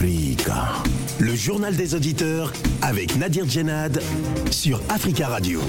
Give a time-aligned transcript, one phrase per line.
[0.00, 0.97] Africa.
[1.20, 4.00] Le journal des auditeurs avec Nadir Djenad
[4.52, 5.60] sur Africa Radio.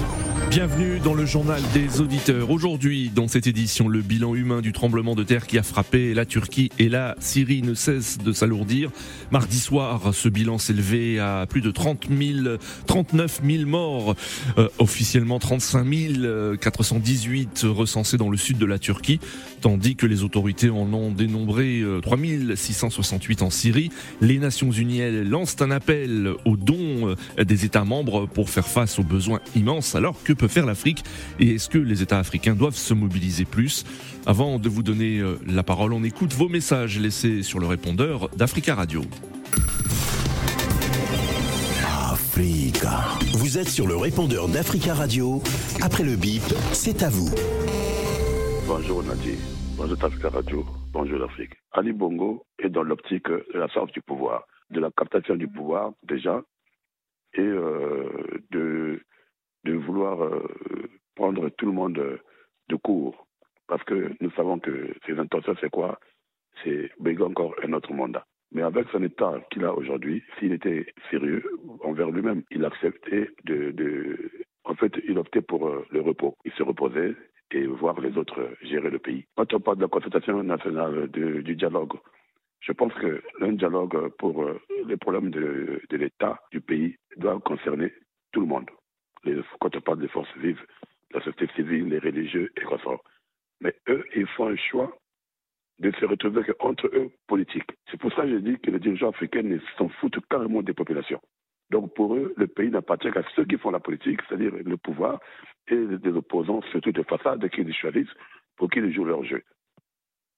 [0.48, 2.50] Bienvenue dans le journal des auditeurs.
[2.50, 6.24] Aujourd'hui, dans cette édition, le bilan humain du tremblement de terre qui a frappé la
[6.24, 8.90] Turquie et la Syrie ne cesse de s'alourdir.
[9.30, 14.16] Mardi soir, ce bilan s'élevait à plus de 30 000, 39 000 morts,
[14.58, 19.20] euh, officiellement 35 418 recensés dans le sud de la Turquie,
[19.60, 23.90] tandis que les autorités en ont dénombré 3 euh, 668 en Syrie.
[24.20, 25.00] Les Nations Unies
[25.40, 29.94] lancent un appel aux dons euh, des États membres pour faire face aux besoins immenses,
[29.94, 31.02] alors que peut faire l'Afrique
[31.38, 33.84] et est-ce que les États africains doivent se mobiliser plus?
[34.26, 38.28] Avant de vous donner euh, la parole, on écoute vos messages laissés sur le répondeur
[38.36, 39.02] d'Africa Radio.
[42.12, 42.98] Africa.
[43.32, 45.42] Vous êtes sur le répondeur d'Africa Radio.
[45.80, 47.30] Après le bip, c'est à vous.
[48.66, 49.32] Bonjour Nadia.
[49.78, 50.66] Bonjour Africa Radio.
[50.92, 51.52] Bonjour l'Afrique.
[51.72, 55.92] Ali Bongo est dans l'optique de la sorte du pouvoir, de la captation du pouvoir
[56.02, 56.42] déjà,
[57.34, 58.08] et euh,
[58.50, 59.00] de
[59.64, 60.48] de vouloir euh,
[61.14, 62.18] prendre tout le monde
[62.68, 63.26] de court.
[63.66, 66.00] Parce que nous savons que ses intentions, c'est quoi?
[66.64, 68.26] C'est bégayer encore un autre mandat.
[68.52, 71.44] Mais avec son état qu'il a aujourd'hui, s'il était sérieux
[71.84, 74.30] envers lui-même, il acceptait de, de,
[74.64, 76.36] En fait, il optait pour euh, le repos.
[76.44, 77.14] Il se reposait
[77.52, 79.24] et voir les autres gérer le pays.
[79.36, 81.94] Quand on parle de la consultation nationale du dialogue,
[82.60, 87.92] je pense que un dialogue pour euh, les problèmes de, l'État, du pays, doit concerner
[88.32, 88.70] tout le monde
[89.24, 90.64] les, quand on parle des forces vives,
[91.12, 93.02] la société civile, les religieux et consorts.
[93.60, 94.96] Mais eux, ils font un choix
[95.78, 97.70] de se retrouver entre eux politiques.
[97.90, 101.20] C'est pour ça que je dis que les dirigeants africains s'en foutent carrément des populations.
[101.70, 105.20] Donc pour eux, le pays n'appartient qu'à ceux qui font la politique, c'est-à-dire le pouvoir,
[105.68, 108.12] et les opposants, surtout de façade, qui les choisissent
[108.56, 109.42] pour qu'ils jouent leur jeu.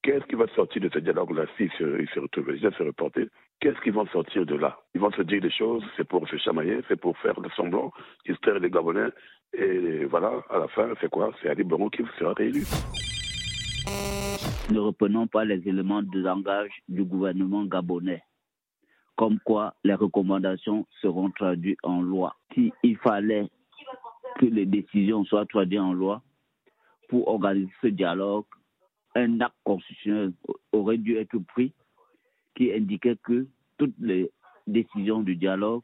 [0.02, 3.28] Qu'est-ce qui va sortir de ce dialogue-là s'ils se, retrouvent déjà se reporter?
[3.60, 4.76] Qu'est-ce qu'ils vont sortir de là?
[4.96, 7.92] Ils vont se dire des choses, c'est pour se chamailler, c'est pour faire de semblant,
[8.26, 9.10] distraire les Gabonais.
[9.52, 11.30] Et voilà, à la fin, c'est quoi?
[11.40, 12.64] C'est Ali Bongo qui sera réélu.
[14.72, 18.24] Ne reprenons pas les éléments de langage du gouvernement gabonais,
[19.14, 22.34] comme quoi les recommandations seront traduites en loi.
[22.54, 23.48] S'il fallait
[24.40, 26.22] que les décisions soient traduites en loi
[27.08, 28.46] pour organiser ce dialogue,
[29.14, 30.32] un acte constitutionnel
[30.72, 31.72] aurait dû être pris
[32.54, 33.46] qui indiquait que
[33.78, 34.30] toutes les
[34.66, 35.82] décisions du dialogue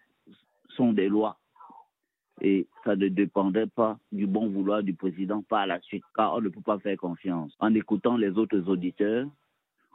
[0.76, 1.38] sont des lois.
[2.40, 6.40] Et ça ne dépendait pas du bon vouloir du président par la suite, car on
[6.40, 7.52] ne peut pas faire confiance.
[7.58, 9.26] En écoutant les autres auditeurs,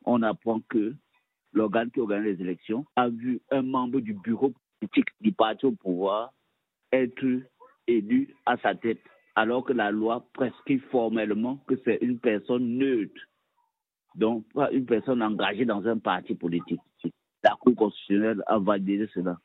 [0.06, 0.94] on apprend que
[1.54, 5.72] l'organe qui organise les élections a vu un membre du bureau politique du parti au
[5.72, 6.34] pouvoir
[6.92, 7.26] être
[7.88, 9.00] élu à sa tête
[9.36, 13.22] alors que la loi prescrit formellement que c'est une personne neutre,
[14.16, 16.82] donc pas une personne engagée dans un parti politique.
[17.44, 19.38] La Cour constitutionnelle a validé cela,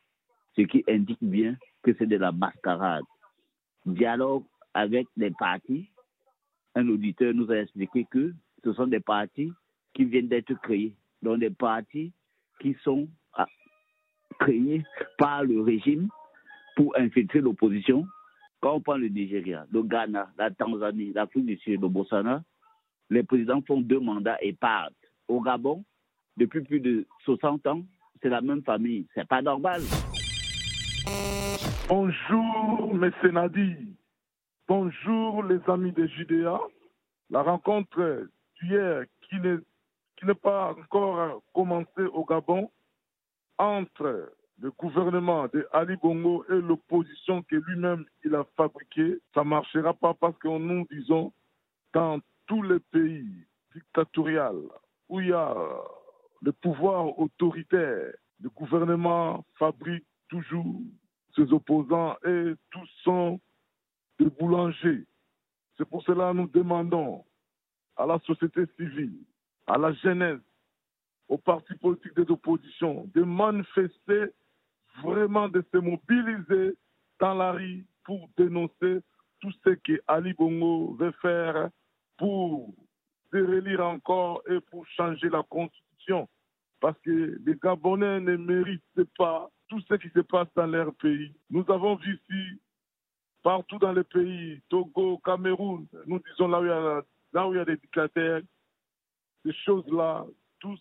[0.56, 3.04] ce qui indique bien que c'est de la mascarade.
[3.86, 4.44] Dialogue
[4.74, 5.90] avec les partis,
[6.74, 8.32] un auditeur nous a expliqué que
[8.62, 9.52] ce sont des partis
[9.94, 12.12] qui viennent d'être créés, donc des partis
[12.60, 13.46] qui sont ah,
[14.38, 14.84] créés
[15.16, 16.08] par le régime
[16.76, 18.06] pour infiltrer l'opposition
[18.60, 22.42] quand on prend le Nigeria, le Ghana, la Tanzanie, l'Afrique du Sud, le Botswana,
[23.10, 24.94] les présidents font deux mandats et partent.
[25.28, 25.84] Au Gabon,
[26.36, 27.82] depuis plus de 60 ans,
[28.22, 29.06] c'est la même famille.
[29.14, 29.82] C'est pas normal.
[31.88, 33.76] Bonjour, mes Sénadis.
[34.66, 36.58] Bonjour, les amis de Judéa.
[37.30, 38.28] La rencontre
[38.60, 42.70] d'hier, qui n'est pas encore commencée au Gabon,
[43.58, 49.48] entre le gouvernement de Ali Bongo et l'opposition que lui-même il a fabriquée, ça ne
[49.50, 51.32] marchera pas parce que nous disons
[51.92, 54.72] dans tous les pays dictatoriaux
[55.08, 55.54] où il y a
[56.42, 60.80] le pouvoir autoritaire, le gouvernement fabrique toujours
[61.34, 63.40] ses opposants et tous sont
[64.18, 65.04] des boulangers.
[65.76, 67.24] C'est pour cela que nous demandons
[67.96, 69.18] à la société civile,
[69.66, 70.40] à la jeunesse,
[71.28, 74.32] aux partis politiques des oppositions de manifester
[75.02, 76.76] vraiment de se mobiliser
[77.20, 79.00] dans la rue pour dénoncer
[79.40, 81.70] tout ce que Ali Bongo veut faire
[82.16, 82.74] pour
[83.32, 86.28] se relire encore et pour changer la constitution.
[86.80, 91.34] Parce que les Gabonais ne méritent pas tout ce qui se passe dans leur pays.
[91.50, 92.60] Nous avons vu ici,
[93.42, 97.02] partout dans les pays, Togo, Cameroun, nous disons là où il y a,
[97.32, 98.40] là où il y a des dictateurs,
[99.44, 100.24] ces choses-là,
[100.60, 100.80] tous,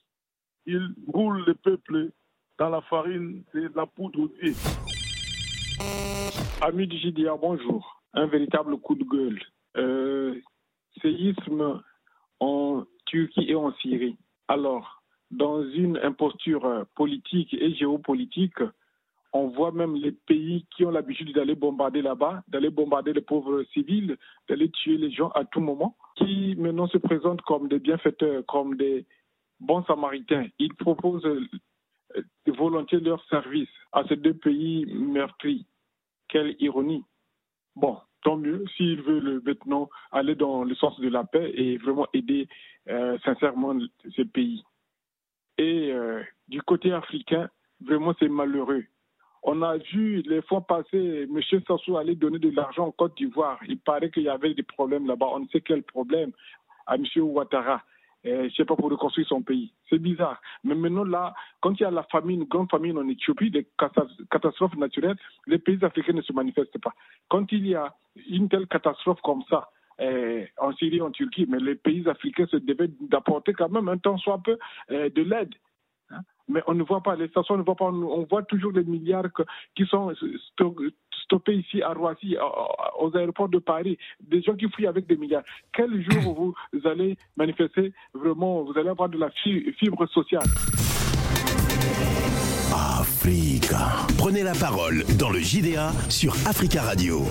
[0.66, 2.12] ils roulent le peuple
[2.58, 4.56] dans la farine, c'est la poudre aussi.
[6.62, 8.02] Ami du JDA, bonjour.
[8.14, 9.40] Un véritable coup de gueule.
[9.78, 10.36] Euh,
[11.02, 11.82] séisme
[12.40, 14.18] en Turquie et en Syrie.
[14.48, 18.60] Alors, dans une imposture politique et géopolitique.
[19.34, 23.64] On voit même les pays qui ont l'habitude d'aller bombarder là-bas, d'aller bombarder les pauvres
[23.74, 24.18] civils,
[24.50, 28.78] d'aller tuer les gens à tout moment, qui maintenant se présentent comme des bienfaiteurs, comme
[28.78, 29.06] des
[29.60, 30.48] bons samaritains.
[30.60, 31.28] Ils proposent
[32.48, 35.66] volontiers leur service à ces deux pays meurtris.
[36.28, 37.04] Quelle ironie.
[37.76, 42.08] Bon, tant mieux s'ils veulent maintenant aller dans le sens de la paix et vraiment
[42.14, 42.48] aider
[42.90, 43.78] euh, sincèrement
[44.16, 44.64] ces pays.
[45.58, 47.50] Et euh, du côté africain,
[47.82, 48.84] vraiment c'est malheureux.
[49.44, 51.40] On a vu les fois passés M.
[51.68, 53.60] Sassou aller donner de l'argent en Côte d'Ivoire.
[53.68, 55.28] Il paraît qu'il y avait des problèmes là-bas.
[55.32, 56.32] On ne sait quel problème
[56.86, 57.06] à M.
[57.18, 57.82] Ouattara.
[58.28, 59.72] Euh, je sais pas, pour reconstruire son pays.
[59.90, 60.42] C'est bizarre.
[60.64, 63.68] Mais maintenant, là, quand il y a la famine, grande famine en Éthiopie, des
[64.30, 66.94] catastrophes naturelles, les pays africains ne se manifestent pas.
[67.30, 67.94] Quand il y a
[68.30, 69.70] une telle catastrophe comme ça,
[70.02, 73.98] euh, en Syrie, en Turquie, mais les pays africains se devaient d'apporter quand même un
[73.98, 74.58] temps soit peu
[74.92, 75.56] euh, de l'aide.
[76.12, 76.22] Hein.
[76.48, 79.26] Mais on ne voit pas, les stations ne voient pas, on voit toujours des milliards
[79.76, 80.14] qui sont
[81.28, 82.36] stoppés ici à Roissy,
[83.00, 85.44] aux aéroports de Paris, des gens qui fuient avec des milliards.
[85.74, 86.34] Quel jour
[86.74, 89.30] vous allez manifester vraiment, vous allez avoir de la
[89.78, 90.48] fibre sociale?
[94.18, 97.26] Prenez la parole dans le JDA sur Africa Radio.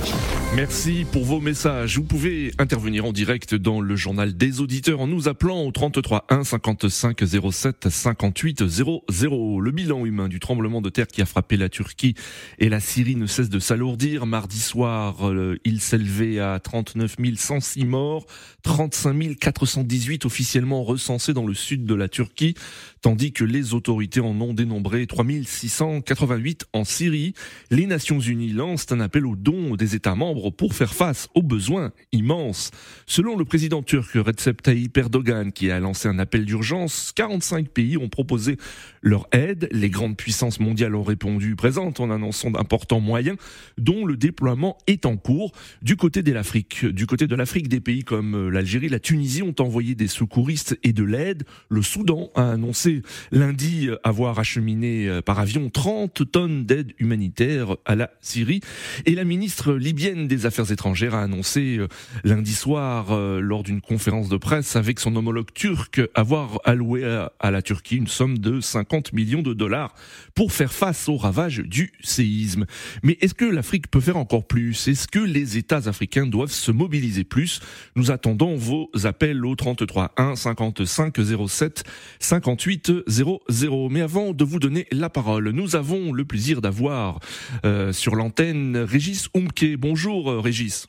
[0.55, 1.97] Merci pour vos messages.
[1.97, 6.27] Vous pouvez intervenir en direct dans le journal des auditeurs en nous appelant au 33
[6.29, 7.23] 1 55
[7.53, 9.61] 07 58 00.
[9.61, 12.15] Le bilan humain du tremblement de terre qui a frappé la Turquie
[12.59, 14.27] et la Syrie ne cesse de s'alourdir.
[14.27, 18.27] Mardi soir, euh, il s'élevait à 39 106 morts,
[18.63, 22.55] 35 418 officiellement recensés dans le sud de la Turquie,
[23.01, 25.07] tandis que les autorités en ont dénombré
[26.27, 27.35] 3688 en Syrie.
[27.71, 31.43] Les Nations Unies lancent un appel aux dons des États membres pour faire face aux
[31.43, 32.71] besoins immenses.
[33.07, 37.97] Selon le président turc Recep Tayyip Erdogan, qui a lancé un appel d'urgence, 45 pays
[37.97, 38.57] ont proposé
[39.03, 39.69] leur aide.
[39.71, 43.37] Les grandes puissances mondiales ont répondu présentes en annonçant d'importants moyens,
[43.79, 45.53] dont le déploiement est en cours.
[45.83, 49.55] Du côté de l'Afrique, du côté de l'Afrique, des pays comme l'Algérie, la Tunisie ont
[49.59, 51.45] envoyé des secouristes et de l'aide.
[51.69, 57.95] Le Soudan a annoncé lundi avoir acheminé euh, par avion 30 tonnes d'aide humanitaire à
[57.95, 58.61] la Syrie.
[59.05, 61.89] Et la ministre libyenne des Affaires étrangères a annoncé euh,
[62.25, 67.05] lundi soir, euh, lors d'une conférence de presse avec son homologue turc, avoir alloué
[67.41, 69.95] à la Turquie une somme de 50 millions de dollars
[70.35, 72.67] pour faire face aux ravages du séisme.
[73.03, 74.89] Mais est-ce que l'Afrique peut faire encore plus?
[74.89, 77.61] Est-ce que les États africains doivent se mobiliser plus?
[77.95, 81.17] Nous attendons vos appels au 33 1 55
[81.49, 81.85] 07
[82.21, 83.89] 58 00.
[83.91, 87.21] Mais avant de vous donner la parole, nous avons le plaisir d'avoir
[87.65, 89.77] euh, sur l'antenne Régis Umke.
[89.79, 90.89] Bonjour euh, Régis.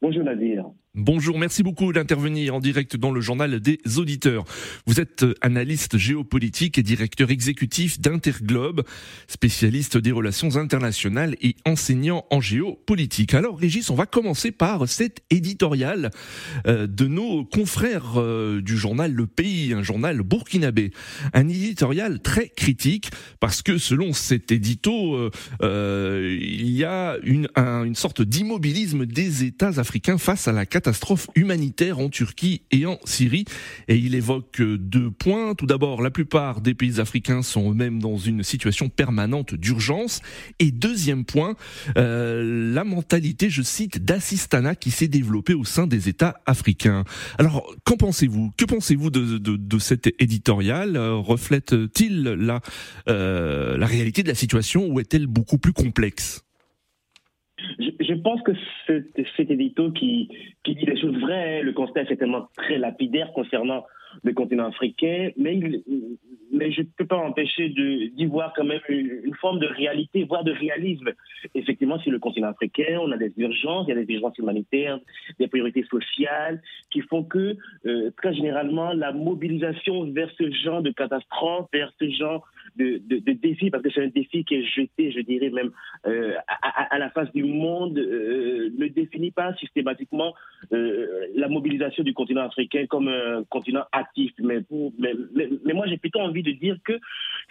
[0.00, 0.64] Bonjour Nadir.
[0.98, 4.46] Bonjour, merci beaucoup d'intervenir en direct dans le journal des auditeurs.
[4.86, 8.82] Vous êtes analyste géopolitique et directeur exécutif d'Interglobe,
[9.28, 13.34] spécialiste des relations internationales et enseignant en géopolitique.
[13.34, 16.10] Alors Régis, on va commencer par cet éditorial
[16.66, 20.92] euh, de nos confrères euh, du journal Le Pays, un journal burkinabé.
[21.34, 27.94] Un éditorial très critique parce que selon cet édito, euh, il y a une, une
[27.94, 33.00] sorte d'immobilisme des États africains face à la catastrophe catastrophe humanitaire en Turquie et en
[33.04, 33.44] Syrie.
[33.88, 35.56] Et il évoque deux points.
[35.56, 40.20] Tout d'abord, la plupart des pays africains sont eux-mêmes dans une situation permanente d'urgence.
[40.60, 41.56] Et deuxième point,
[41.98, 47.02] euh, la mentalité, je cite, d'assistanat qui s'est développée au sein des États africains.
[47.36, 48.52] Alors, qu'en pensez-vous?
[48.56, 52.60] Que pensez-vous de, de, de, cet éditorial euh, Reflète-t-il la,
[53.08, 56.45] euh, la réalité de la situation ou est-elle beaucoup plus complexe?
[57.78, 58.52] Je, pense que
[59.36, 60.28] cet édito qui,
[60.64, 63.84] dit les choses vraies, le constat est certainement très lapidaire concernant
[64.22, 65.60] le continent africain, mais,
[66.52, 70.44] mais je ne peux pas empêcher d'y voir quand même une, forme de réalité, voire
[70.44, 71.10] de réalisme.
[71.54, 74.98] Effectivement, sur le continent africain, on a des urgences, il y a des urgences humanitaires,
[75.38, 77.56] des priorités sociales qui font que,
[77.86, 83.32] euh, très généralement, la mobilisation vers ce genre de catastrophe, vers ce genre de, de,
[83.32, 85.70] défi, parce que c'est un défi qui est jeté, je dirais même,
[86.06, 90.34] euh, à, la face du monde, euh, ne définit pas systématiquement
[90.72, 94.32] euh, la mobilisation du continent africain comme un continent actif.
[94.40, 94.60] Mais,
[94.98, 96.98] mais, moi, j'ai plutôt envie de dire que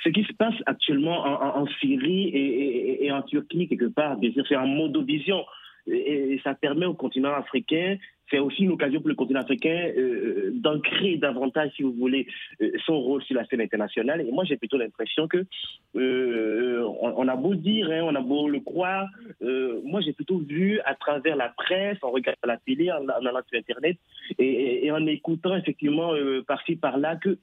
[0.03, 1.25] ce qui se passe actuellement
[1.58, 4.17] en, Syrie et, et, en Turquie, quelque part,
[4.48, 5.44] c'est un mode de vision
[5.88, 7.98] et, ça permet au continent africain,
[8.29, 12.27] c'est aussi une occasion pour le continent africain euh, d'ancrer davantage, si vous voulez,
[12.62, 14.22] euh, son rôle sur la scène internationale.
[14.22, 15.46] Et moi, j'ai plutôt l'impression que
[15.96, 19.08] euh, on, a beau dire, hein, on a beau le croire,
[19.41, 23.41] euh, moi, j'ai plutôt vu à travers la presse, en regardant la télé, en, allant
[23.50, 23.98] sur Internet
[24.39, 26.13] et, et, en écoutant effectivement
[26.48, 27.38] par-ci par-là que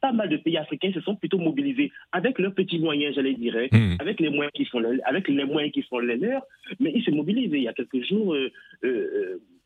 [0.00, 3.56] pas mal de pays africains se sont plutôt mobilisés avec leurs petits moyens, j'allais dire,
[3.56, 3.96] hein, Hmm.
[4.00, 6.42] avec les moyens qui sont les, avec les moyens qui sont les leurs,
[6.80, 7.52] mais ils se mobilisent.
[7.52, 8.36] Il y a quelques jours,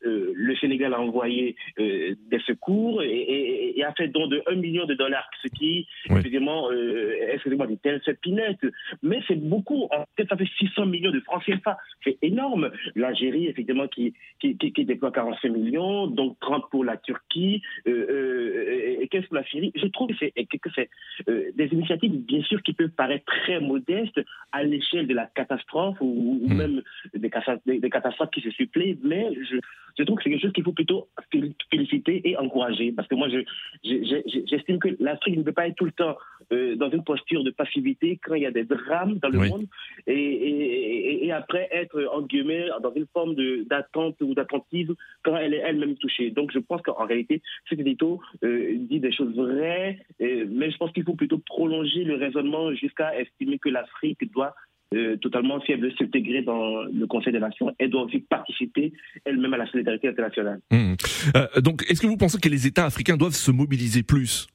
[0.05, 4.41] euh, le Sénégal a envoyé euh, des secours et, et- et a fait don de
[4.47, 6.19] 1 million de dollars, ce qui, Oui.
[6.19, 7.67] évidemment, euh, excusez-moi,
[8.05, 8.59] c'est pinette,
[9.03, 9.83] mais c'est beaucoup.
[9.91, 11.77] En fait, ça fait 600 millions de francs CFA.
[12.03, 12.71] C'est énorme.
[12.95, 18.97] L'Algérie, effectivement, qui, qui, qui, qui déploie 45 millions, donc 30 pour la Turquie, euh,
[19.01, 19.71] et 15 pour la Syrie.
[19.75, 20.89] Je trouve que c'est que c'est,
[21.27, 24.21] des initiatives, bien sûr, qui peuvent paraître très modestes
[24.51, 26.57] à l'échelle de la catastrophe ou, ou Mm.
[26.57, 26.81] même
[27.13, 27.29] des,
[27.65, 29.57] des- des catastrophes qui se suppléent, mais je,
[29.97, 32.91] je trouve que c'est quelque chose qu'il faut plutôt fél- féliciter et encourager.
[32.91, 33.43] Parce que moi, je-
[33.83, 36.17] je- je- j'estime que l'Afrique ne peut pas être tout le temps
[36.51, 39.49] euh, dans une posture de passivité quand il y a des drames dans le Oui.
[39.49, 39.65] monde
[40.05, 43.35] et, et- et- et après être, en guillemets, dans une forme
[43.65, 46.29] d'attente ou d'attentisme quand elle est elle-même touchée.
[46.29, 50.77] Donc, je pense qu'en réalité, cet édito euh, dit des choses vraies, euh, mais je
[50.77, 54.53] pense qu'il faut plutôt prolonger le raisonnement jusqu'à estimer que l'Afrique doit
[54.93, 58.93] euh, totalement, elle veut s'intégrer dans le Conseil des Nations, elle doit aussi participer
[59.25, 60.59] elle-même à la solidarité internationale.
[60.71, 60.93] Hmm.
[61.35, 64.47] Euh, donc, est-ce que vous pensez que les États africains doivent se mobiliser plus?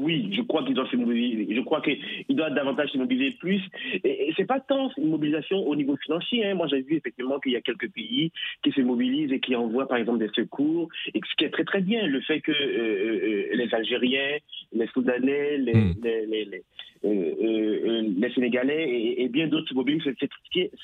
[0.00, 1.54] Oui, je crois qu'ils doivent se mobiliser.
[1.54, 3.60] Je crois qu'ils doivent davantage se mobiliser plus.
[4.02, 6.44] Et, et c'est pas tant une mobilisation au niveau financier.
[6.44, 6.54] hein.
[6.54, 8.32] Moi, j'ai vu effectivement qu'il y a quelques pays
[8.64, 10.88] qui se mobilisent et qui envoient, par exemple, des secours.
[11.14, 14.38] Et ce qui est très très bien, le fait que euh, euh, les Algériens,
[14.72, 15.94] les Soudanais, les, Mm.
[16.02, 16.62] les, les, les,
[17.04, 20.02] euh, euh, les Sénégalais et, et bien d'autres se mobilisent,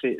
[0.00, 0.19] c'est-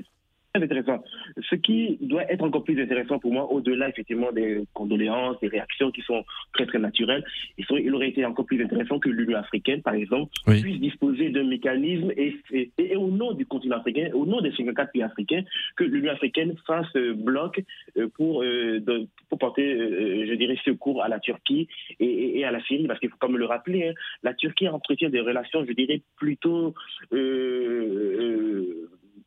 [0.55, 1.03] intéressant.
[1.51, 5.91] Ce qui doit être encore plus intéressant pour moi, au-delà effectivement des condoléances, des réactions
[5.91, 6.25] qui sont
[6.55, 7.25] très très naturelles,
[7.59, 10.61] il, aurait été encore plus intéressant que l'Union africaine, par exemple, Oui.
[10.63, 14.51] puisse disposer d'un mécanisme et, et- et au nom du continent africain, au nom des
[14.53, 15.43] 54 pays africains,
[15.77, 17.63] que l'Union africaine fasse euh, bloc
[17.97, 21.69] euh, pour, euh, de- pour porter, euh, je dirais, secours à la Turquie
[22.01, 25.11] et, à la Syrie, parce qu'il faut quand même le rappeler, hein, la Turquie entretient
[25.11, 26.75] des relations, je dirais, plutôt,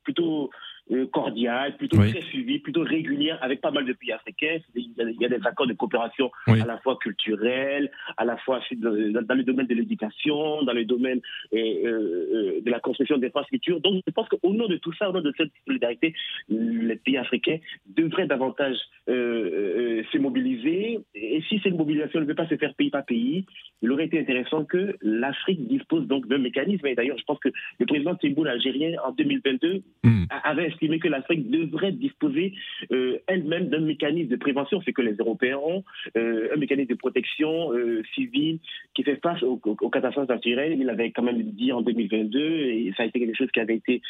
[0.03, 0.49] plutôt
[0.91, 2.11] euh, cordiales, plutôt Oui.
[2.11, 4.57] très suivies, plutôt régulières avec pas mal de pays africains.
[4.75, 6.61] Il y a, il y a des accords de coopération Oui.
[6.61, 10.85] à la fois culturels, à la fois dans, dans le domaine de l'éducation, dans le
[10.85, 11.21] domaine
[11.53, 13.79] euh, euh, de la construction d'infrastructures.
[13.81, 16.13] Donc, je pense qu'au nom de tout ça, au nom de cette solidarité,
[16.49, 17.57] les pays africains
[17.87, 18.77] devraient davantage
[19.09, 20.99] euh, euh, se mobiliser.
[21.15, 23.45] Et si cette mobilisation ne peut pas se faire pays par pays,
[23.81, 26.85] il aurait été intéressant que l'Afrique dispose donc d'un mécanisme.
[26.87, 30.23] Et d'ailleurs, je pense que le président Thibault algérien, en 2022, Hmm.
[30.43, 32.53] avait estimé que l'Afrique devrait disposer
[32.91, 35.83] euh, elle-même d'un mécanisme de prévention, c'est que les Européens ont,
[36.17, 38.59] euh, un mécanisme de protection euh, civile
[38.95, 40.75] qui fait face aux, catastrophes naturelles.
[40.79, 43.75] Il avait quand même dit en 2022, et ça a été quelque chose qui avait
[43.75, 44.01] été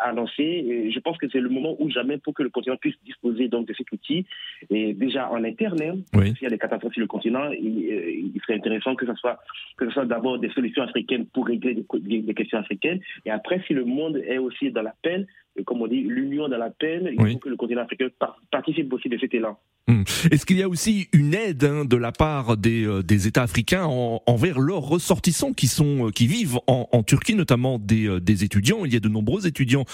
[0.00, 0.42] annoncé.
[0.42, 3.48] Et je pense que c'est le moment où jamais pour que le continent puisse disposer
[3.48, 4.26] donc de cet outil.
[4.70, 6.32] Et déjà en interne, hein, Oui.
[6.34, 9.38] s'il y a des catastrophes sur le continent, il, il serait intéressant que ce soit
[9.76, 13.00] que ce soit d'abord des solutions africaines pour régler des, des- questions africaines.
[13.24, 15.26] Et après, si le monde est aussi dans la peine,
[15.64, 17.32] comme on dit, l'union dans la peine, il Oui.
[17.34, 19.58] faut que le continent africain par- participe aussi de cet élan.
[20.32, 23.42] Est-ce qu'il y a aussi une aide hein, de la part des, euh, des États
[23.42, 28.06] africains en- envers leurs ressortissants qui sont euh, qui vivent en, en Turquie, notamment des,
[28.08, 28.84] euh, des étudiants?
[28.84, 29.84] Il y a de nombreux étudiants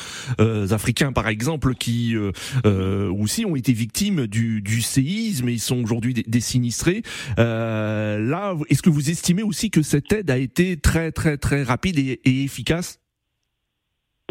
[0.40, 2.32] euh, africains, par exemple, qui euh,
[2.64, 7.02] euh, aussi ont été victimes du, du séisme et ils sont aujourd'hui des, des sinistrés.
[7.38, 11.62] Euh, là, est-ce que vous estimez aussi que cette aide a été très très très
[11.62, 12.98] rapide et, et efficace?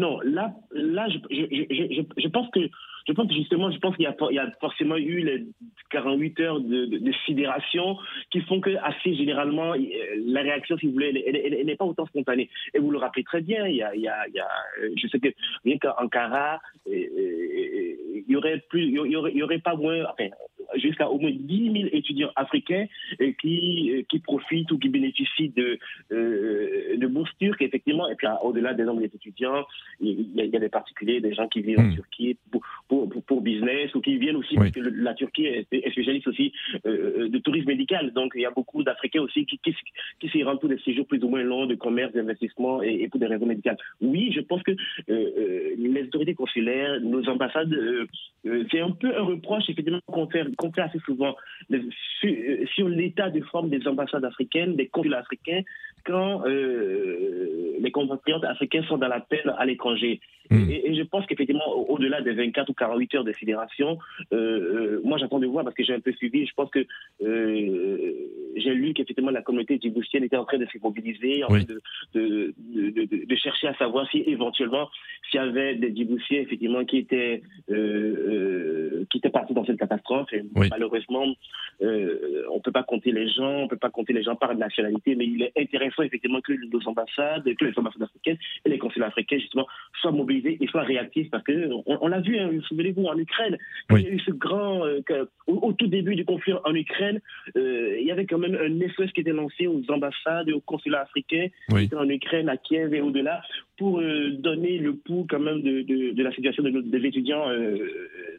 [0.00, 2.60] Non, là, là, je, je, je, pense que
[3.06, 5.44] je pense que justement, je pense qu'il y y a forcément eu les
[5.90, 7.98] 48 heures de, de, sidération
[8.30, 9.78] qui font que assez généralement, euh,
[10.16, 12.48] la réaction, si vous voulez, elle, n'est pas autant spontanée.
[12.74, 14.24] Et vous le rappelez très bien, il y a, il y a,
[14.80, 15.28] euh, je sais que
[15.64, 20.30] rien qu'à Ankara, euh, il y aurait il y aurait, aurait pas moins, enfin,
[20.76, 22.86] jusqu'à au moins 10 000 étudiants africains
[23.20, 25.78] euh, qui, euh, qui profitent ou qui bénéficient de,
[26.12, 28.08] euh, de bourses turques, effectivement.
[28.10, 29.64] Et puis, euh, au-delà des nombres des étudiants,
[30.00, 31.90] il y, a, il y a des particuliers, des gens qui vivent Hmm.
[31.90, 34.58] en Turquie pour, pour, pour- pour business ou qui viennent aussi, Oui.
[34.58, 36.52] parce que le- la Turquie est, est spécialiste aussi
[36.86, 38.12] euh, de tourisme médical.
[38.12, 39.74] Donc, il y a beaucoup d'Africains aussi qui, qui,
[40.20, 43.08] qui s'y rendent pour des séjours plus ou moins longs de commerce, d'investissement et, et
[43.08, 43.76] pour des raisons médicales.
[44.00, 44.72] Oui, je pense que
[45.08, 47.74] euh, les autorités consulaires, nos ambassades,
[48.70, 51.34] c'est un peu un reproche effectivement qu'on fait, fait assez souvent
[52.20, 55.62] sur, euh, sur l'état de forme des ambassades africaines, des consulats africains,
[56.04, 60.20] quand euh, les compatriotes africains sont dans la peine à l'étranger.
[60.50, 60.68] Hmm.
[60.68, 63.98] Et, et je pense qu'effectivement, au- au-delà des 24 ou 48 heures de fédération,
[64.32, 66.44] euh, moi j'attends de voir parce que j'ai un peu suivi.
[66.46, 66.84] Je pense que
[67.24, 68.12] euh,
[68.56, 71.64] j'ai lu qu'effectivement la communauté djiboutienne était en train de se mobiliser, en Oui.
[71.64, 71.80] train de,
[72.20, 74.88] de, de, de- de chercher à savoir si éventuellement
[75.32, 79.78] s'il y avait des djiboutiens effectivement qui étaient euh, euh, qui étaient partis dans cette
[79.78, 80.32] catastrophe.
[80.32, 80.68] Et Oui.
[80.70, 81.26] Malheureusement,
[81.82, 85.14] euh, on peut pas compter les gens, on peut pas compter les gens par nationalité,
[85.16, 89.06] mais il est intéressant effectivement que nos ambassades, que les ambassades africaines et les consulats
[89.06, 89.66] africains justement
[90.00, 93.56] soient mobilisés et soient réactifs parce que on, on l'a vu, hein, souvenez-vous en Ukraine,
[93.90, 94.02] Oui.
[94.02, 96.74] il y a eu ce grand euh, que- au, au tout début du conflit en
[96.74, 97.20] Ukraine,
[97.56, 101.00] il y avait quand même un SOS qui était lancé aux ambassades et aux consulats
[101.02, 101.80] africains Oui.
[101.80, 103.42] qui étaient en Ukraine, à Kiev et au-delà,
[103.82, 107.04] pour euh, donner le pouls quand même de, de, de la situation de nos- des
[107.10, 107.76] étudiants euh,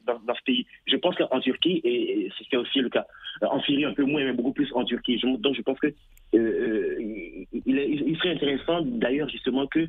[0.07, 0.65] dans, dans ce pays.
[0.88, 3.05] Je pense qu'en Turquie, et, c'est aussi le cas,
[3.41, 5.17] euh, en Syrie un peu moins, mais beaucoup plus en Turquie.
[5.45, 5.88] Donc je pense que
[6.35, 6.95] euh,
[7.69, 9.81] il, est- il serait intéressant d'ailleurs justement que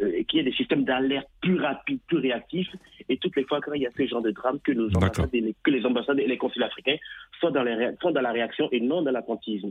[0.00, 2.70] euh, qu'il y ait des systèmes d'alerte plus rapides, plus réactifs,
[3.10, 5.34] et toutes les fois quand il y a ce genre de drame, que nos ambassades,
[5.34, 6.96] et les, que les ambassades et les consulats africains
[7.42, 9.70] soient dans, les dans la réaction et non dans l'attentisme.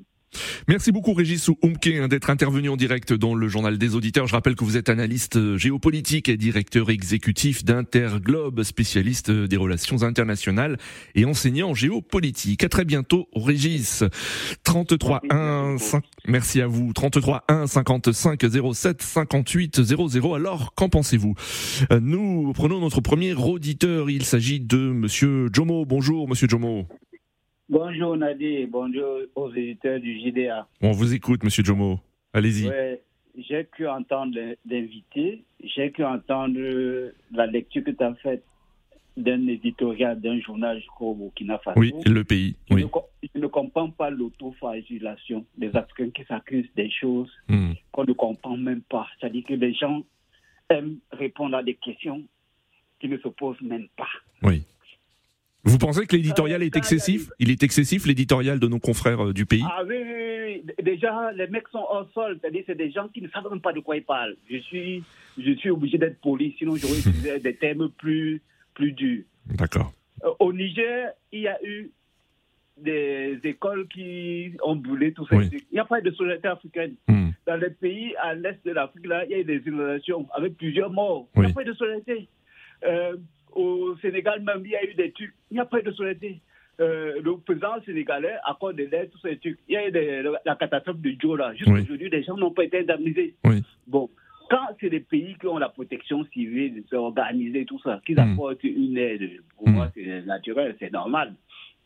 [0.67, 4.27] Merci beaucoup Régis Oumke hein, d'être intervenu en direct dans le journal des auditeurs.
[4.27, 9.57] Je rappelle que vous êtes analyste euh, géopolitique et directeur exécutif d'Interglobe, spécialiste euh, des
[9.57, 10.77] relations internationales
[11.15, 12.63] et enseignant en géopolitique.
[12.63, 14.03] À très bientôt Régis.
[14.63, 16.93] 33 1 5 Merci à vous.
[16.93, 18.41] 33 1 55
[18.73, 20.33] 07 58 00.
[20.33, 21.33] Alors, qu'en pensez-vous?
[21.91, 24.09] Euh, Nous prenons notre premier auditeur.
[24.09, 25.85] Il s'agit de monsieur Jomo.
[25.85, 26.87] Bonjour monsieur Jomo.
[27.75, 30.67] Bonjour Nadi, bonjour aux éditeurs du JDA.
[30.81, 32.01] On vous écoute monsieur Jomo.
[32.33, 32.67] Allez-y.
[32.67, 33.01] Ouais,
[33.37, 34.37] j'ai cru entendre
[34.69, 38.43] l'invité, j'ai cru entendre euh, la lecture que tu as faite
[39.15, 41.79] d'un éditorial d'un journal, je crois, au Burkina Faso.
[41.79, 42.57] Oui, le pays.
[42.69, 42.81] Je, Oui.
[42.83, 47.71] ne, co- je ne comprends pas l'autoflagellation des Africains qui s'accusent des choses Hmm.
[47.93, 49.07] qu'on ne comprend même pas.
[49.17, 50.03] C'est-à-dire que les gens
[50.69, 52.21] aiment répondre à des questions
[52.99, 54.09] qui ne se posent même pas.
[54.43, 54.63] Oui.
[55.71, 57.29] Vous pensez que l'éditorial Euh, est excessif?
[57.39, 59.63] Il est excessif, l'éditorial de nos confrères euh, du pays?
[59.65, 60.83] Ah oui, oui, oui.
[60.83, 62.37] Déjà, les mecs sont hors sol.
[62.41, 64.35] C'est-à-dire c'est des gens qui ne savent même pas de quoi ils parlent.
[64.49, 65.01] Je suis,
[65.37, 68.41] je suis obligé d'être poli, sinon j'aurais utilisé des termes plus,
[68.73, 69.23] plus durs.
[69.45, 69.93] D'accord.
[70.25, 71.89] Euh, au Niger, il y a eu
[72.77, 75.37] des écoles qui ont brûlé tout ça.
[75.37, 75.47] Oui.
[75.53, 76.95] Il n'y a pas de solidarité africaine.
[77.07, 77.29] Hmm.
[77.47, 80.57] Dans les pays à l'est de l'Afrique, là, il y a eu des inondations avec
[80.57, 81.29] plusieurs morts.
[81.37, 82.27] Il n'y a pas de solidarité.
[82.83, 83.15] Euh,
[83.53, 85.33] au Sénégal même, il y a eu des trucs.
[85.49, 86.39] Il n'y a pas eu de solidarité.
[86.79, 89.59] Euh, le président sénégalais accorde des lettres, tous ces trucs.
[89.67, 91.53] Il y a eu des- la catastrophe de là.
[91.53, 91.81] Jusqu'à Oui.
[91.81, 93.35] aujourd'hui, les gens n'ont pas été indemnisés.
[93.45, 93.61] Oui.
[93.85, 94.09] Bon,
[94.49, 98.33] quand c'est des pays qui ont la protection civile, c'est organisé, tout ça, qu'ils Hmm.
[98.33, 99.73] apportent une aide, pour Hmm.
[99.73, 101.33] moi, c'est naturel, c'est normal.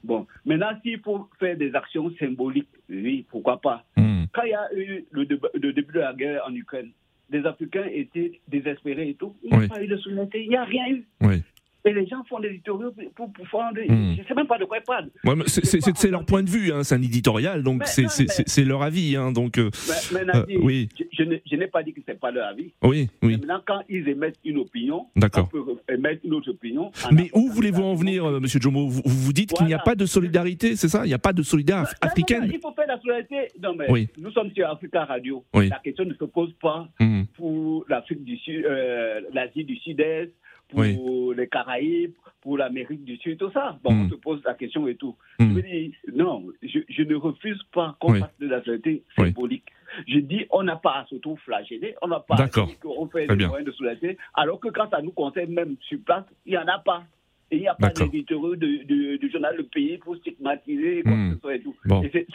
[0.04, 3.84] Bon, maintenant, s'il faut faire des actions symboliques, oui, pourquoi pas.
[3.98, 4.26] Hmm.
[4.32, 6.92] Quand il y a eu le, début de la guerre en Ukraine,
[7.32, 9.36] les Africains étaient désespérés et tout.
[9.44, 9.68] Il n'y a Oui.
[9.68, 11.06] pas eu de solidarité, il n'y a rien eu.
[11.22, 11.42] Oui.
[11.88, 13.70] Et les gens font des éditoriaux pour, pour faire.
[13.72, 14.16] Hmm.
[14.16, 15.10] Je ne sais même pas de quoi ils parlent.
[15.24, 18.66] Ouais, mais c'est- leur point de vue, hein, c'est un éditorial, donc Mais c'est mais-
[18.66, 19.16] leur avis.
[19.16, 19.70] Hein, donc, euh,
[20.12, 20.90] Mais, mais Euh, oui.
[21.14, 21.24] je,
[21.56, 22.72] n'ai- pas dit que ce n'est pas leur avis.
[22.84, 23.32] oui, oui.
[23.34, 26.92] Mais maintenant, quand ils émettent une opinion, on peut émettre une autre opinion.
[27.12, 28.46] Mais où voulez-vous en venir, arguments.
[28.46, 28.88] euh, Jomo?
[28.88, 31.06] Vous, vous dites qu'il n'y a pas de solidarité, c'est ça?
[31.06, 32.50] Il n'y a pas de solidarité Non, non, africaine?
[32.54, 33.52] il faut faire la solidarité.
[33.62, 34.08] Non, mais Oui.
[34.18, 35.44] nous sommes sur Africa Radio.
[35.54, 37.24] La question ne se pose pas Hmm.
[37.36, 40.32] pour l'Afrique du Sud, euh, l'Asie du Sud-Est,
[40.76, 41.36] pour Oui.
[41.38, 43.78] les Caraïbes, pour l'Amérique du Sud, tout ça.
[43.84, 44.02] Bon, Mm.
[44.06, 45.16] on se pose la question et tout.
[45.40, 45.50] Mm.
[45.50, 48.20] Je veux dire, non, je, je ne refuse pas qu'on Oui.
[48.20, 49.28] fasse de la solidarité Oui.
[49.28, 49.66] symbolique.
[50.08, 53.48] Je dis, on n'a pas à s'auto-flageller, on n'a pas à dire qu'on fait des
[53.48, 56.68] moyens de solidarité, alors que quand ça nous concerne même sur place, il n'y en
[56.68, 57.04] a pas.
[57.52, 61.30] Et il n'y a pas de- de- du journal Le Pays pour stigmatiser quoi Mm.
[61.30, 61.76] que ce soit et tout.
[61.86, 62.04] Bon.
[62.12, 62.26] C'est-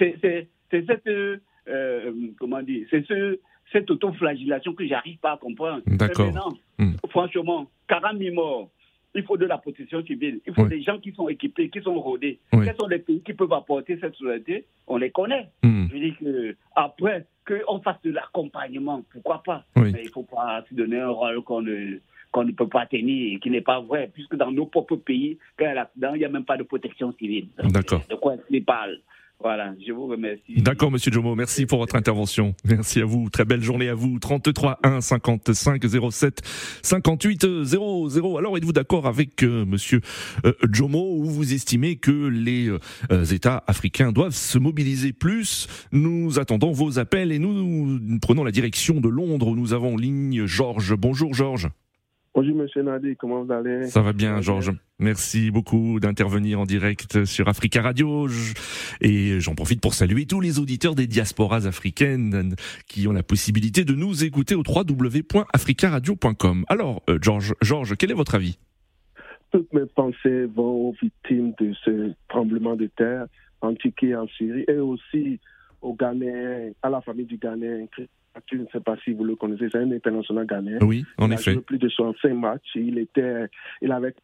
[0.71, 1.07] cette,
[1.69, 3.39] euh, comment dire, c'est ce,
[3.73, 5.83] cette auto-flagellation que j'arrive pas à comprendre.
[5.87, 6.57] D'accord.
[6.81, 7.11] Mais maintenant, Mm.
[7.11, 8.71] franchement, 40 000 morts,
[9.15, 10.69] il faut de la protection civile, il faut Oui.
[10.69, 12.39] des gens qui sont équipés, qui sont rodés.
[12.53, 12.65] Oui.
[12.65, 15.51] Quels sont les pays qui peuvent apporter cette solidarité On les connaît.
[15.63, 15.87] Hmm.
[15.93, 19.65] Je dis que après, qu'on fasse de l'accompagnement, pourquoi pas?
[19.77, 19.91] Oui.
[19.93, 21.99] Mais il ne faut pas se donner un rôle qu'on ne,
[22.31, 25.39] qu'on ne peut pas tenir et qui n'est pas vrai, puisque dans nos propres pays,
[25.59, 27.49] quand il y a l'accident, il n'y a même pas de protection civile.
[27.65, 28.03] D'accord.
[28.09, 29.01] De quoi il parle?
[29.43, 30.57] Voilà, je vous remercie.
[30.59, 32.55] D'accord, Monsieur Jomo, merci pour votre intervention.
[32.65, 33.31] Merci à vous.
[33.31, 34.19] Très belle journée à vous.
[34.19, 36.43] 33 1 55 07
[36.83, 38.37] 58 00.
[38.37, 40.03] Alors, êtes-vous d'accord avec euh, Monsieur
[40.45, 45.69] euh, Jomo ou vous estimez que les euh, États africains doivent se mobiliser plus?
[45.91, 47.55] Nous attendons vos appels et nous,
[47.99, 50.95] nous prenons la direction de Londres où nous avons en ligne Georges.
[50.95, 51.71] Bonjour Georges.
[52.33, 53.87] Bonjour Monsieur Nadi, comment vous allez?
[53.87, 54.71] Ça va bien, Georges.
[55.01, 58.29] Merci beaucoup d'intervenir en direct sur Africa Radio.
[59.01, 62.55] Et j'en profite pour saluer tous les auditeurs des diasporas africaines
[62.87, 66.65] qui ont la possibilité de nous écouter au www.africaradio.com.
[66.69, 68.61] Alors, euh, Georges, Georges, quel est votre avis?
[69.51, 73.27] Toutes mes pensées vont aux victimes de ce tremblement de terre
[73.61, 75.41] en Turquie en Syrie et aussi
[75.83, 77.89] aux Ghanéens, à la famille du Ghanéen
[78.51, 80.79] je ne sais pas si vous le connaissez, c'est un international ghanéen.
[80.83, 81.51] Oui, en il effet.
[81.51, 82.71] A joué plus de 65 matchs.
[82.75, 83.47] Il était,
[83.83, 84.15] il avait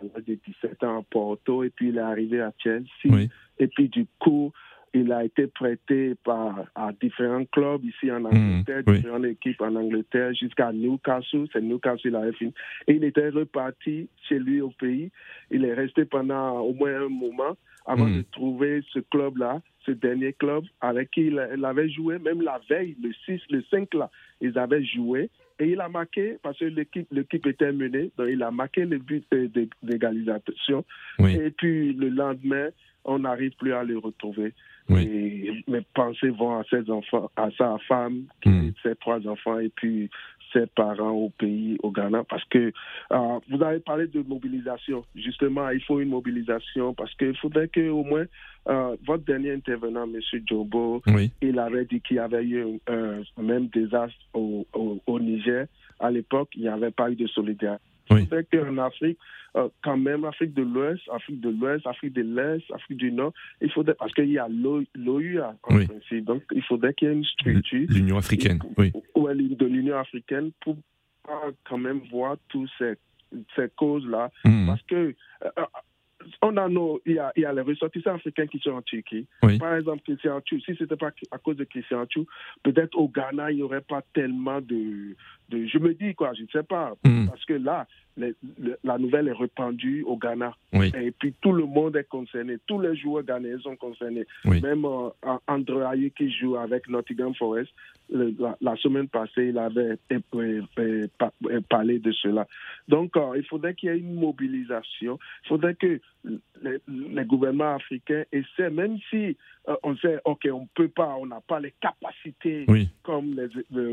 [0.00, 2.86] 17 ans à Porto et puis il est arrivé à Chelsea.
[3.06, 3.28] Oui.
[3.58, 4.52] Et puis du coup,
[5.00, 8.96] il a été prêté par, à différents clubs ici en Angleterre, Mmh, oui.
[8.98, 11.46] différentes équipes en Angleterre, jusqu'à Newcastle.
[11.52, 12.52] C'est Newcastle, il avait fini.
[12.86, 15.10] Et il était reparti chez lui au pays.
[15.50, 17.56] Il est resté pendant au moins un moment
[17.86, 18.16] avant Mmh.
[18.16, 22.60] de trouver ce club-là, ce dernier club avec qui il, il avait joué, même la
[22.68, 25.30] veille, le 6, le 5 là, ils avaient joué.
[25.58, 28.98] Et il a marqué, parce que l'équipe, l'équipe était menée, donc il a marqué le
[28.98, 30.84] but de- d'égalisation.
[31.18, 31.34] Oui.
[31.36, 32.68] Et puis le lendemain,
[33.04, 34.52] on n'arrive plus à le retrouver.
[34.88, 35.02] Oui.
[35.02, 38.72] Et mes pensées vont à ses enfants, à sa femme, qui Mm.
[38.82, 40.08] ses trois enfants, et puis
[40.52, 42.72] ses parents au pays, au Ghana, parce que
[43.12, 45.04] euh, vous avez parlé de mobilisation.
[45.16, 48.24] Justement, il faut une mobilisation parce qu'il faudrait que au moins
[48.68, 50.20] euh, votre dernier intervenant, M.
[50.48, 51.32] Jobo, Oui.
[51.42, 55.66] il avait dit qu'il y avait eu un, un même désastre au, au, au Niger.
[55.98, 57.82] À l'époque, il n'y avait pas eu de solidarité.
[58.10, 58.28] Oui.
[58.52, 59.18] Qu'en Afrique,
[59.56, 63.32] euh, quand même, Afrique de l'Ouest, Afrique de l'Ouest, Afrique de l'Est, Afrique du Nord,
[63.60, 65.86] il faudrait, parce qu'il y a l'OU en Oui.
[65.86, 68.92] principe, donc il faudrait qu'il y ait une structure L'Union africaine, oui.
[69.14, 70.76] ouais, de l'Union africaine pour
[71.28, 72.94] euh, quand même voir toutes ces,
[73.56, 74.30] ces causes-là.
[74.44, 74.66] Mmh.
[74.66, 75.14] Parce que
[75.44, 75.50] euh,
[76.42, 78.82] on a nos, il y a, il y a les ressortissants africains qui sont en
[78.82, 79.26] Turquie.
[79.42, 79.58] Oui.
[79.58, 82.26] Par exemple, Christian Chou, si ce n'était pas à cause de Christian Chou,
[82.62, 85.14] peut-être au Ghana, il n'y aurait pas tellement de,
[85.50, 85.66] de.
[85.66, 86.94] Je me dis, quoi, je ne sais pas.
[87.04, 87.26] Mm.
[87.28, 90.54] Parce que là, les- le- la nouvelle est répandue au Ghana.
[90.72, 90.90] Oui.
[91.00, 92.56] Et puis tout le monde est concerné.
[92.66, 94.24] Tous les joueurs ghanéens sont concernés.
[94.46, 94.60] Oui.
[94.62, 95.10] Même euh,
[95.46, 97.70] André Ayew qui joue avec Nottingham Forest,
[98.10, 101.32] le- la, la semaine passée, il avait euh, euh, euh, pa-
[101.68, 102.46] parlé de cela.
[102.88, 105.18] Donc, il faudrait qu'il y ait une mobilisation.
[105.44, 106.00] Il faudrait que
[106.62, 109.36] les, les gouvernements africains essaient, même si
[109.82, 112.88] on sait, OK, on ne peut pas, on n'a pas les capacités Oui.
[113.02, 113.48] comme les,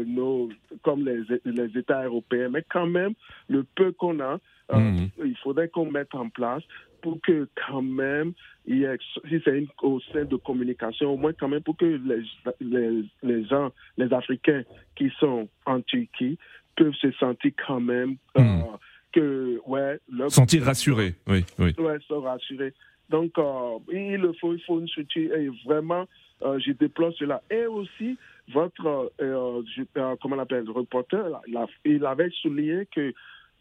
[0.05, 0.49] nos,
[0.83, 3.13] comme les, les États européens, mais quand même,
[3.49, 4.39] le peu qu'on a,
[4.71, 5.09] euh, Mhm.
[5.25, 6.63] il faudrait qu'on mette en place
[7.01, 8.31] pour que quand même,
[8.65, 8.97] il y ait,
[9.29, 12.23] si c'est une- au sein de communication, au moins quand même pour que les,
[12.61, 14.63] les, les gens, les Africains
[14.95, 16.37] qui sont en Turquie
[16.77, 18.63] peuvent se sentir quand même euh, Mhm.
[19.11, 21.73] que, ouais, leur Sentir rassuré, oui, oui.
[21.77, 22.73] Ouais, se rassurer.
[23.09, 26.05] Donc, euh, il le faut, il faut une structure et vraiment,
[26.41, 27.41] euh, je déplore cela.
[27.51, 28.17] Et aussi,
[28.51, 29.61] votre, euh,
[29.97, 33.13] euh, comment on appelle, le reporter, il, a- il avait souligné que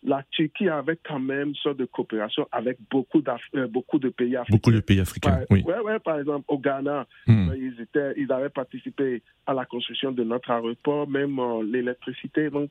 [0.04, 3.22] la Turquie avait quand même une sorte de coopération avec beaucoup,
[3.54, 4.56] euh, beaucoup de pays africains.
[4.56, 5.62] Beaucoup de pays africains, Par, oui.
[5.62, 7.48] ouais, ouais, par exemple, au Ghana, Mm.
[7.50, 12.50] euh, ils, étaient, ils avaient participé à la construction de notre aéroport, même euh, l'électricité.
[12.50, 12.70] Donc,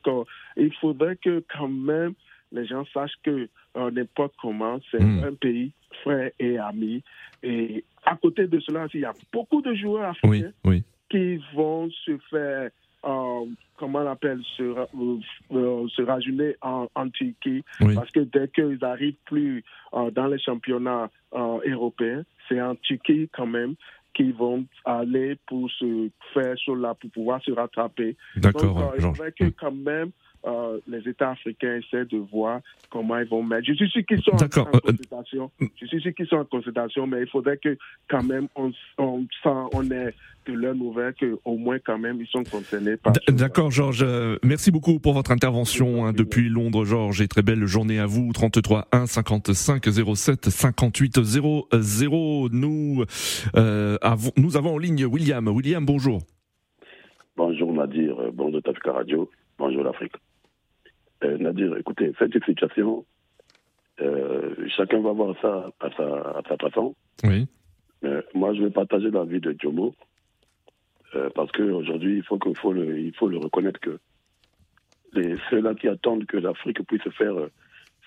[0.58, 2.12] il faudrait que quand même
[2.54, 5.24] les gens sachent que n'importe comment, c'est Mm.
[5.24, 5.72] un pays
[6.02, 7.02] frère et ami.
[7.42, 10.84] Et à côté de cela, il y a beaucoup de joueurs Oui, africains oui.
[11.12, 12.70] Qui vont se faire,
[13.04, 13.44] euh,
[13.76, 15.18] comment on appelle, se, euh,
[15.52, 17.62] euh, se rajeunir en, en Turquie.
[17.82, 17.94] Oui.
[17.94, 23.74] Parce que dès qu'ils arrivent plus dans les championnats européens, c'est en Turquie quand même
[24.14, 28.16] qu'ils vont aller pour se faire cela, pour pouvoir se rattraper.
[28.36, 30.10] D'accord, Donc, euh, faudrait que quand même
[30.46, 33.64] euh, les États africains essaient de voir comment ils vont mettre.
[33.66, 35.50] Je suis sûr qu'ils sont en, D'accord, en euh, consultation.
[35.80, 37.76] Je suis sûr qu'ils sont en consultation, mais il faudrait que
[38.08, 40.14] quand même on, on sent, on ait
[40.46, 43.12] de leurs nouvelles, qu'au moins quand même ils sont concernés par.
[43.28, 44.02] D'accord, Georges.
[44.02, 47.20] euh, Merci beaucoup pour votre intervention hein, depuis Londres, Georges.
[47.20, 48.32] Et très belle journée à vous.
[48.32, 49.84] 33 1 55
[50.16, 52.48] 07 58 00.
[52.50, 53.04] Nous,
[53.56, 55.46] euh, avons, nous avons en ligne William.
[55.48, 56.22] William, bonjour.
[57.36, 60.12] Bonjour Nadir, euh, bonjour Tafika Radio, bonjour l'Afrique.
[61.24, 63.04] Euh, Nadir, écoutez, cette situation,
[64.00, 66.04] euh, chacun va voir ça à sa,
[66.38, 66.94] à sa façon.
[67.24, 67.46] Oui.
[68.02, 69.94] Mais moi, je vais partager l'avis de Jomo,
[71.14, 73.98] euh, parce qu'aujourd'hui, il faut, que, faut le, il faut le reconnaître que
[75.12, 77.50] les, ceux-là qui attendent que l'Afrique puisse faire euh,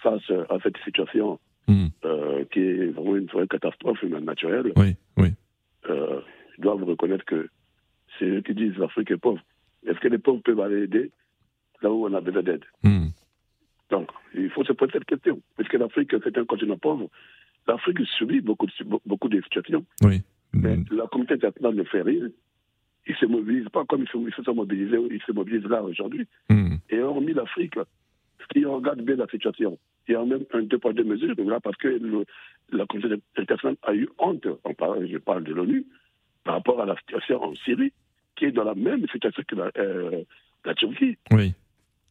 [0.02, 1.88] face à cette situation Mm.
[2.06, 5.30] euh, qui est vraiment une vraie catastrophe naturelle, Oui, oui.
[5.90, 6.22] euh,
[6.60, 7.50] doivent reconnaître que
[8.20, 9.42] c'est eux qui disent l'Afrique est pauvre.
[9.88, 11.10] Est-ce que les pauvres peuvent aller aider
[11.82, 12.64] là où on a besoin d'aide?
[12.84, 13.05] Mm.
[13.96, 15.42] Donc, il faut se poser cette question.
[15.56, 17.08] Puisque l'Afrique, c'est un continent pauvre,
[17.66, 18.72] l'Afrique subit beaucoup de,
[19.06, 19.86] beaucoup de situations.
[20.04, 20.22] Oui.
[20.54, 20.86] Mais Mm.
[20.92, 22.28] la communauté internationale ne fait rien.
[23.08, 26.28] Ils ne se mobilisent pas comme ils se, sont mobilisés, ils se mobilisent là aujourd'hui.
[26.50, 26.76] Mm.
[26.90, 27.76] Et hormis l'Afrique,
[28.52, 29.78] si on regarde bien la situation,
[30.08, 32.26] il y a même un deux poids deux mesures, là, parce que le,
[32.72, 35.86] la communauté internationale a eu honte, on parle, je parle de l'ONU,
[36.44, 37.94] par rapport à la situation en Syrie,
[38.36, 40.24] qui est dans la même situation que la, euh,
[40.66, 41.18] la Turquie.
[41.32, 41.54] Oui.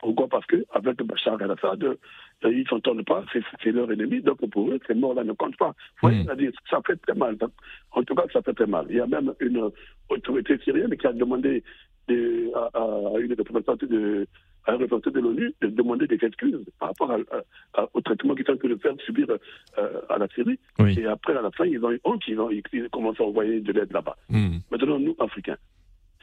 [0.01, 0.29] Pourquoi?
[0.29, 1.97] Parce qu'avec Bachar el-Assad, euh,
[2.45, 3.25] ils ne s'entendent pas,
[3.63, 5.75] c'est leur ennemi, donc pour eux, ces morts-là ne comptent pas.
[6.03, 6.53] Vous voyez, Mm.
[6.71, 7.37] ça fait très mal.
[7.93, 8.87] En tout cas, ça fait très mal.
[8.91, 9.71] Il y a même une
[10.11, 11.63] autorité syrienne qui a demandé
[12.09, 12.71] de- à,
[13.15, 14.27] à une représentante de,
[14.67, 18.01] à un représentant de l'ONU de demander des excuses par rapport à- à- à- au
[18.03, 19.27] traitement qu'ils sont en train de faire subir
[19.79, 20.59] euh, à la Syrie.
[20.81, 20.99] Oui.
[20.99, 23.25] Et après, à la fin, ils ont eu honte, ils ont, ils, ils commencent à
[23.25, 24.17] envoyer de l'aide là-bas.
[24.29, 24.59] Hmm.
[24.71, 25.57] Maintenant, nous, Africains,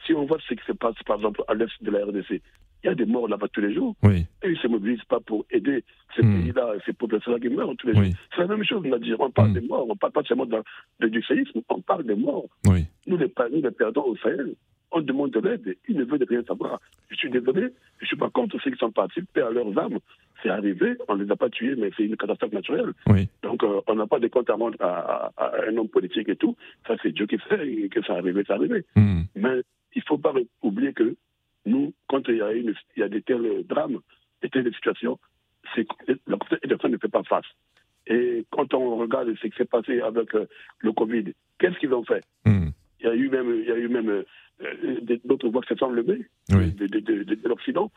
[0.06, 2.40] si on voit ce qui se passe, par exemple, à l'est de la RDC,
[2.82, 3.94] il y a des morts là-bas tous les jours.
[4.02, 4.26] Oui.
[4.42, 5.84] Et ils ne se mobilisent pas pour aider
[6.16, 6.40] ces Hmm.
[6.42, 8.06] pays-là, ces populations-là qui meurent tous les Oui.
[8.06, 8.14] jours.
[8.34, 9.14] C'est la même chose, dit.
[9.18, 9.54] On parle Hmm.
[9.54, 10.58] des morts, on ne parle pas seulement de,
[11.00, 12.46] de- du séisme, on parle des morts.
[12.66, 12.84] Oui.
[13.06, 14.54] Nous, les, nous, les perdants au Sahel,
[14.90, 16.78] on demande de l'aide, ils ne veulent rien savoir.
[17.08, 17.68] Je suis désolé,
[17.98, 19.98] je ne suis pas contre ceux qui sont partis, paix à leurs âmes.
[20.42, 22.92] C'est arrivé, on ne les a pas tués, mais c'est une catastrophe naturelle.
[23.06, 23.28] Oui.
[23.42, 26.28] Donc, euh, on n'a pas de compte à rendre à, à- à un homme politique
[26.28, 26.56] et tout.
[26.86, 28.84] Ça, c'est Dieu qui fait, et que ça arrivé, ça arrivé.
[28.96, 29.22] Hmm.
[29.36, 29.62] Mais
[29.94, 31.14] il ne faut pas oublier que
[31.66, 34.00] nous, quand il y a, une, il y a des tels drames,
[34.42, 35.18] des telles situations,
[35.74, 35.86] c'est
[36.26, 37.46] la communauté ne fait pas face.
[38.06, 40.46] Et quand on regarde ce qui s'est passé avec euh,
[40.80, 42.22] le Covid, qu'est-ce qu'ils ont fait?
[42.44, 42.70] Hmm.
[43.00, 44.24] Il y a eu même, il y a eu même euh,
[45.24, 46.72] d'autres voix qui se sont levées Oui.
[46.72, 47.90] de, de- de- de- de l'Occident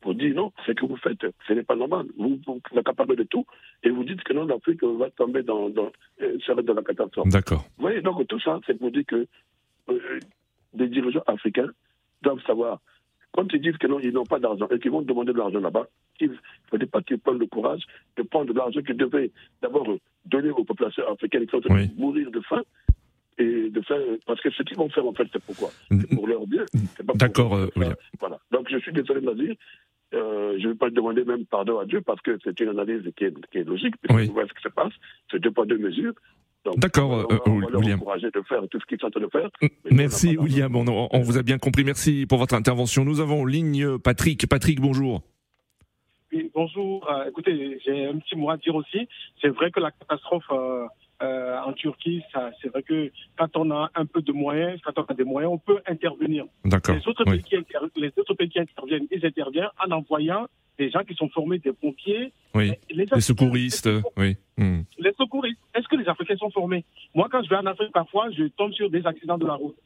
[0.00, 2.06] pour dire non, ce que vous faites, ce n'est pas normal.
[2.16, 3.44] Vous, vous êtes capable de tout
[3.82, 5.90] et vous dites que non, l'Afrique va tomber dans, dans,
[6.22, 7.28] euh, dans la catastrophe.
[7.28, 7.64] D'accord.
[7.76, 9.26] Vous voyez, donc tout ça, c'est pour dire que
[9.90, 10.20] euh,
[10.72, 11.68] des dirigeants africains
[12.22, 12.80] doivent savoir,
[13.32, 15.60] quand ils disent que non, ils n'ont pas d'argent et qu'ils vont demander de l'argent
[15.60, 15.86] là-bas,
[16.20, 16.34] il ne
[16.70, 17.82] faudrait pas qu'ils prennent le courage
[18.16, 19.30] de prendre de l'argent qu'ils devaient
[19.62, 19.86] d'abord
[20.26, 21.88] donner aux populations africaines qui sont en train Oui.
[21.88, 22.62] de mourir de faim.
[23.38, 25.70] Et de faire, parce que ce qu'ils vont faire, en fait, c'est pourquoi?
[25.90, 26.64] C'est pour leur bien.
[27.06, 27.68] pas D'accord, euh,
[28.18, 28.38] Voilà.
[28.50, 29.54] Donc, je suis désolé de le dire.
[30.12, 33.02] Euh, je ne vais pas demander même pardon à Dieu parce que c'est une analyse
[33.16, 33.94] qui est, qui est logique.
[34.10, 34.26] Oui.
[34.28, 34.92] On voit ce qui se passe?
[35.30, 36.12] C'est deux poids, deux mesures.
[36.76, 37.98] D'accord, euh, leur William.
[38.00, 39.48] encourager de faire tout ce qu'ils sont en train de faire.
[39.90, 41.84] Merci on William, on, on vous a bien compris.
[41.84, 43.04] Merci pour votre intervention.
[43.04, 44.46] Nous avons en ligne Patrick.
[44.46, 45.22] Patrick, bonjour.
[46.32, 47.10] Oui, bonjour.
[47.10, 49.08] Euh, écoutez, j'ai un petit mot à dire aussi.
[49.40, 50.86] C'est vrai que la catastrophe euh,
[51.22, 52.22] euh, en Turquie,
[52.62, 55.52] c'est vrai que quand on a un peu de moyens, quand on a des moyens,
[55.52, 56.44] on peut intervenir.
[56.64, 56.94] D'accord.
[56.94, 57.32] Les autres, Oui.
[57.40, 60.46] pays qui inter- les autres pays qui interviennent, ils interviennent en envoyant
[60.78, 62.72] des gens qui sont formés, des pompiers, Oui.
[62.90, 63.88] les, secouristes.
[64.16, 64.36] Oui.
[64.56, 64.80] Hmm.
[64.98, 65.60] les secouristes.
[65.74, 66.84] Est-ce que les Africains sont formés?
[67.14, 69.76] Moi, quand je vais en Afrique, parfois, je tombe sur des accidents de la route.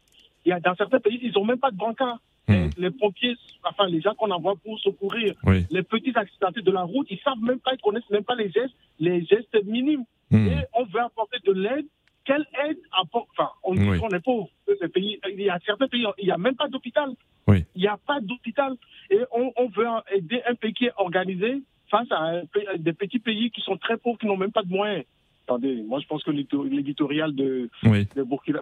[0.46, 2.18] Il y a, dans certains pays, ils n'ont même pas de brancard.
[2.46, 2.52] Hmm.
[2.52, 5.64] Les, les pompiers, enfin, les gens qu'on envoie pour secourir, Oui.
[5.70, 8.50] les petits accidentés de la route, ils savent même pas, ils connaissent même pas les
[8.52, 10.04] gestes, les gestes minimes.
[10.34, 10.48] Hmm.
[10.48, 11.86] Et on veut apporter de l'aide.
[12.24, 13.98] Quelle aide apporte Enfin, on dit Oui.
[13.98, 14.48] qu'on est pauvre.
[14.66, 17.10] que Ces pays, il y a certains pays, il n'y a même pas d'hôpital.
[17.46, 17.64] Oui.
[17.74, 18.74] Il n'y a pas d'hôpital.
[19.10, 22.42] Et on, on veut aider un pays qui est organisé face à un
[22.78, 25.04] des petits pays qui sont très pauvres, qui n'ont même pas de moyens.
[25.46, 28.06] Attendez, moi je pense que l'édito- l'éditorial de, Oui.
[28.16, 28.60] de, Burkina,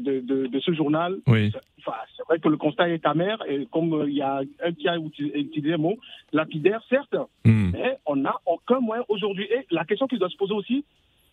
[0.00, 1.52] de, de, de ce journal, Oui.
[1.52, 4.88] c'est- vrai que le constat est amer, et comme euh, il y a un qui
[4.88, 5.96] a utilisé le mot
[6.32, 7.70] lapidaire, certes, Hmm.
[7.72, 9.44] mais on n'a aucun moyen aujourd'hui.
[9.44, 10.84] Et la question qui doit se poser aussi,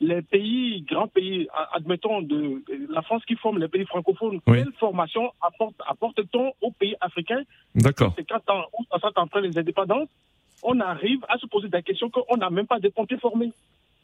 [0.02, 4.58] les pays, grands pays, admettons de la France qui forme les pays francophones, Oui.
[4.64, 7.44] quelle formation apporte, apporte-t-on aux pays africains?
[7.74, 8.14] D'accord.
[8.18, 10.10] C'est quand on, 60 ans après les indépendances,
[10.64, 13.52] on arrive à se poser des questions qu'on n'a même pas de pompiers formés.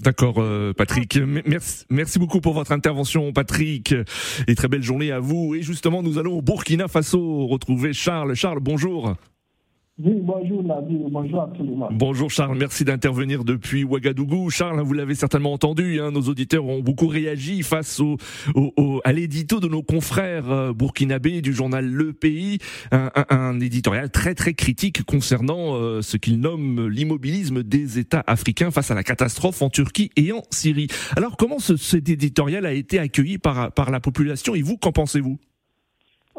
[0.03, 1.17] D'accord, euh, Patrick.
[1.45, 3.95] Merci, merci beaucoup pour votre intervention, Patrick.
[4.47, 5.55] Et très belle journée à vous.
[5.55, 8.35] Et justement, nous allons au Burkina Faso retrouver Charles.
[8.35, 9.15] Charles, bonjour.
[9.99, 11.89] Oui, bonjour Nabi, bonjour à tout le monde.
[11.93, 14.51] Bonjour Charles, merci d'intervenir depuis Ouagadougou.
[14.51, 18.17] Charles, vous l'avez certainement entendu, hein, nos auditeurs ont beaucoup réagi face au,
[18.53, 22.59] au- au- à l'édito de nos confrères euh, burkinabés du journal Le Pays,
[22.91, 28.23] un, un- un éditorial très très critique concernant euh, ce qu'ils nomment l'immobilisme des États
[28.27, 30.89] africains face à la catastrophe en Turquie et en Syrie.
[31.15, 34.91] Alors comment ce, cet éditorial a été accueilli par, par la population et vous, qu'en
[34.91, 35.39] pensez-vous?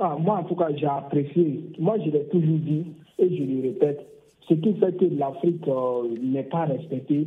[0.00, 1.60] Ah, moi, en tout cas, j'ai apprécié.
[1.80, 2.84] Moi, je l'ai toujours dit
[3.18, 4.06] et je le répète.
[4.48, 7.26] Ce qui fait que l'Afrique euh, n'est pas respectée,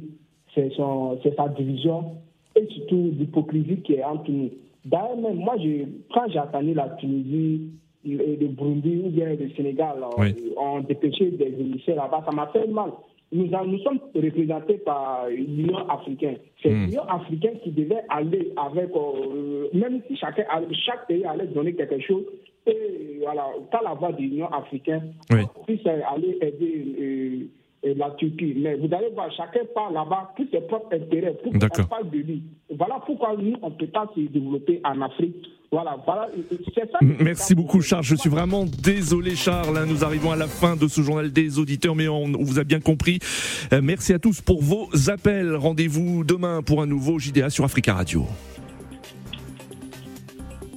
[0.56, 2.14] c'est son- c'est sa division
[2.56, 4.50] et surtout l'hypocrisie qui est entre nous.
[4.86, 7.70] D'ailleurs, même moi, je, quand j'ai attendu la Tunisie,
[8.04, 10.34] le, le Burundi ou bien le Sénégal euh, Oui.
[10.58, 12.90] ont dépêché des émissaires là-bas, ça m'a fait mal.
[13.34, 16.38] Nous, nous sommes représentés par l'Union africaine.
[16.62, 16.86] C'est Hmm.
[16.88, 22.00] l'Union africaine qui devait aller avec, euh, même si chacun, chaque pays allait donner quelque
[22.02, 22.26] chose,
[22.68, 25.42] et voilà, par la voie de l'Union africaine, Oui.
[25.66, 26.96] puisse aller aider
[27.86, 28.54] euh, euh, la Turquie.
[28.58, 32.18] Mais vous allez voir, chacun part là-bas pour ses propres intérêts, pour qu'on parle de
[32.18, 32.44] lui.
[32.78, 35.36] Voilà pourquoi nous, on ne peut pas se développer en Afrique
[35.72, 36.30] Voilà, voilà,
[36.76, 37.00] c'est ça.
[37.20, 38.04] Merci beaucoup Charles.
[38.04, 39.76] Je suis vraiment désolé Charles.
[39.78, 39.86] hein.
[39.88, 42.64] Nous arrivons à la fin de ce journal des auditeurs, mais on, on vous a
[42.64, 43.20] bien compris.
[43.74, 45.56] Euh, merci à tous pour vos appels.
[45.56, 48.26] Rendez-vous demain pour un nouveau JDA sur Africa Radio.